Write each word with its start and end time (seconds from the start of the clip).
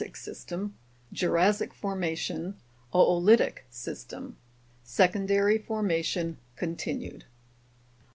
Lias, 0.01 0.07
or 0.07 0.13
Lia'ssic 0.13 0.17
System 0.17 0.77
Jura'ssic 1.13 1.73
Formation 1.73 2.55
O'olilic 2.91 3.59
System. 3.69 4.35
(Secondary 4.81 5.59
Formation 5.59 6.39
Continued.) 6.55 7.25